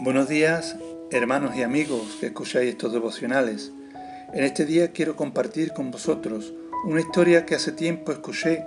[0.00, 0.76] Buenos días,
[1.10, 3.72] hermanos y amigos que escucháis estos devocionales.
[4.32, 8.64] En este día quiero compartir con vosotros una historia que hace tiempo escuché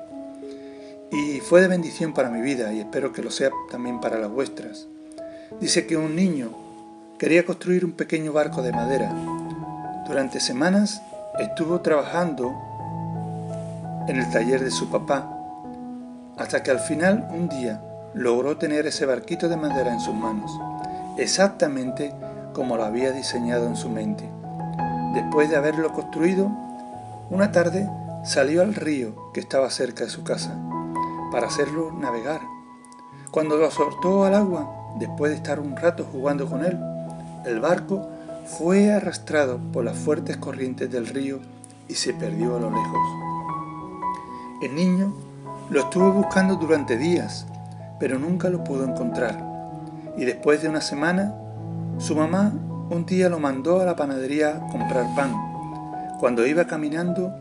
[1.10, 4.30] y fue de bendición para mi vida y espero que lo sea también para las
[4.30, 4.90] vuestras.
[5.62, 6.50] Dice que un niño
[7.18, 9.10] quería construir un pequeño barco de madera.
[10.06, 11.02] Durante semanas
[11.40, 12.54] estuvo trabajando
[14.10, 15.34] en el taller de su papá,
[16.36, 17.82] hasta que al final un día
[18.14, 20.52] logró tener ese barquito de madera en sus manos
[21.18, 22.14] exactamente
[22.54, 24.30] como lo había diseñado en su mente.
[25.14, 26.50] Después de haberlo construido,
[27.30, 27.90] una tarde
[28.24, 30.56] salió al río que estaba cerca de su casa
[31.32, 32.42] para hacerlo navegar.
[33.32, 36.78] Cuando lo soltó al agua, después de estar un rato jugando con él,
[37.46, 38.08] el barco
[38.46, 41.40] fue arrastrado por las fuertes corrientes del río
[41.88, 43.02] y se perdió a lo lejos.
[44.62, 45.14] El niño
[45.70, 47.46] lo estuvo buscando durante días,
[48.00, 49.51] pero nunca lo pudo encontrar
[50.18, 51.34] y después de una semana,
[51.98, 52.54] su mamá
[52.90, 55.34] un día lo mandó a la panadería a comprar pan.
[56.20, 57.34] Cuando iba caminando,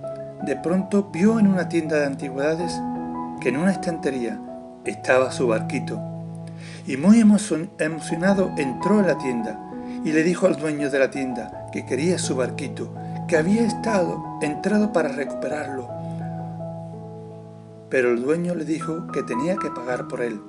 [0.42, 2.80] de pronto vio en una tienda de antigüedades
[3.40, 4.40] que en una estantería
[4.84, 6.00] estaba su barquito.
[6.86, 9.58] Y muy emocionado entró en la tienda
[10.04, 12.94] y le dijo al dueño de la tienda que quería su barquito,
[13.28, 15.88] que había estado entrado para recuperarlo.
[17.88, 20.40] Pero el dueño le dijo que tenía que pagar por él,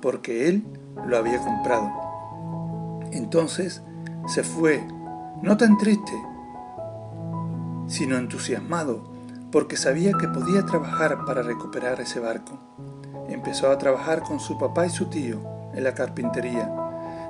[0.00, 0.64] porque él
[1.06, 1.90] lo había comprado.
[3.12, 3.82] Entonces
[4.26, 4.86] se fue,
[5.42, 6.12] no tan triste,
[7.86, 9.02] sino entusiasmado,
[9.50, 12.58] porque sabía que podía trabajar para recuperar ese barco.
[13.28, 15.40] Empezó a trabajar con su papá y su tío
[15.74, 16.72] en la carpintería.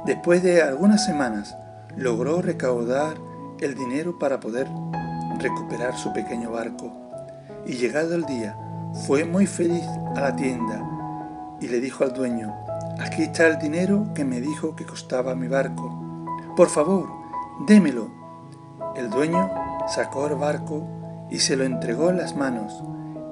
[0.05, 1.57] Después de algunas semanas,
[1.97, 3.17] logró recaudar
[3.61, 4.69] el dinero para poder
[5.39, 6.93] recuperar su pequeño barco.
[7.67, 8.57] Y llegado el día,
[9.07, 9.85] fue muy feliz
[10.17, 10.90] a la tienda
[11.61, 12.55] y le dijo al dueño,
[13.01, 15.91] Aquí está el dinero que me dijo que costaba mi barco.
[16.55, 17.09] Por favor,
[17.67, 18.11] démelo.
[18.95, 19.51] El dueño
[19.89, 20.87] sacó el barco
[21.31, 22.83] y se lo entregó en las manos.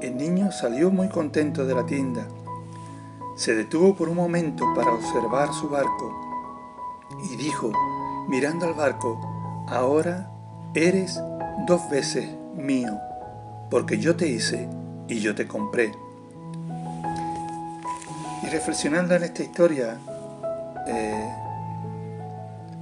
[0.01, 2.27] El niño salió muy contento de la tienda.
[3.37, 6.19] Se detuvo por un momento para observar su barco
[7.31, 7.71] y dijo,
[8.27, 9.21] mirando al barco,
[9.69, 10.31] ahora
[10.73, 11.21] eres
[11.67, 12.27] dos veces
[12.57, 12.99] mío,
[13.71, 14.67] porque yo te hice
[15.09, 15.93] y yo te compré.
[18.49, 19.99] Y reflexionando en esta historia,
[20.87, 21.35] eh,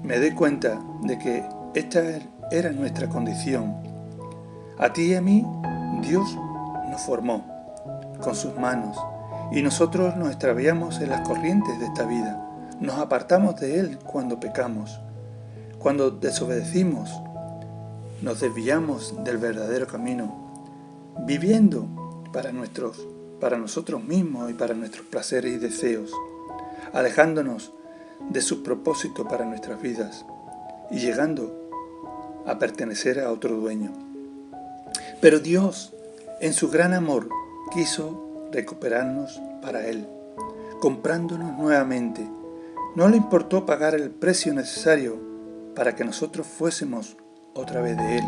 [0.05, 1.45] me doy cuenta de que
[1.75, 2.21] esta
[2.53, 3.75] era nuestra condición.
[4.79, 5.45] A ti y a mí,
[6.03, 6.39] Dios
[6.89, 7.45] nos formó
[8.23, 8.97] con sus manos
[9.51, 12.41] y nosotros nos extraviamos en las corrientes de esta vida.
[12.79, 15.01] Nos apartamos de Él cuando pecamos.
[15.81, 17.11] Cuando desobedecimos,
[18.23, 20.33] nos desviamos del verdadero camino,
[21.27, 21.89] viviendo
[22.33, 23.05] para nuestros
[23.41, 26.13] para nosotros mismos y para nuestros placeres y deseos,
[26.93, 27.73] alejándonos
[28.31, 30.25] de su propósito para nuestras vidas
[30.91, 31.71] y llegando
[32.47, 33.93] a pertenecer a otro dueño.
[35.21, 35.93] Pero Dios,
[36.41, 37.29] en su gran amor,
[37.73, 40.07] quiso recuperarnos para Él,
[40.81, 42.27] comprándonos nuevamente.
[42.95, 45.19] No le importó pagar el precio necesario
[45.75, 47.17] para que nosotros fuésemos
[47.55, 48.25] otra vez de Él.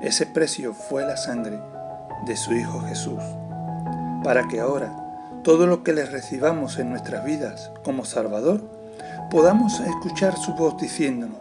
[0.00, 1.60] Ese precio fue la sangre
[2.26, 3.22] de su Hijo Jesús
[4.22, 5.08] para que ahora
[5.42, 8.60] todo lo que le recibamos en nuestras vidas como Salvador,
[9.30, 11.38] podamos escuchar su voz diciéndonos,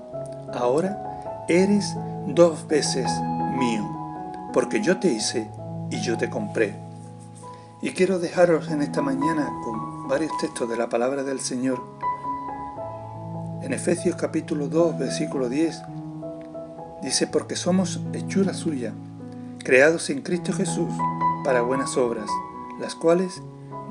[0.53, 1.95] ahora eres
[2.27, 3.09] dos veces
[3.57, 3.83] mío,
[4.53, 5.49] porque yo te hice
[5.89, 6.75] y yo te compré.
[7.81, 11.81] Y quiero dejaros en esta mañana con varios textos de la palabra del Señor.
[13.61, 15.81] En Efesios capítulo 2, versículo 10,
[17.01, 18.93] dice, porque somos hechura suya,
[19.59, 20.89] creados en Cristo Jesús
[21.43, 22.29] para buenas obras,
[22.79, 23.41] las cuales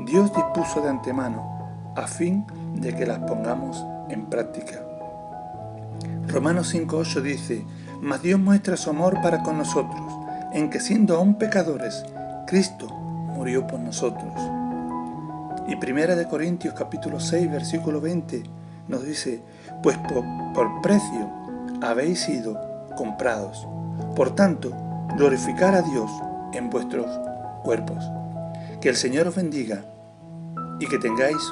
[0.05, 4.83] Dios dispuso de antemano a fin de que las pongamos en práctica.
[6.29, 7.65] Romanos 5.8 dice,
[8.01, 10.13] Mas Dios muestra su amor para con nosotros,
[10.53, 12.05] en que siendo aún pecadores,
[12.47, 14.33] Cristo murió por nosotros.
[15.69, 18.43] Y Primera de Corintios capítulo 6 versículo 20
[18.89, 19.43] nos dice,
[19.83, 20.25] Pues por,
[20.55, 21.29] por precio
[21.83, 22.61] habéis sido
[22.97, 23.67] comprados.
[24.15, 24.71] Por tanto,
[25.17, 26.11] glorificar a Dios
[26.53, 27.07] en vuestros
[27.65, 28.05] cuerpos.
[28.81, 29.85] Que el Señor os bendiga
[30.79, 31.43] y que tengáis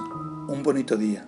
[0.48, 1.26] un bonito día.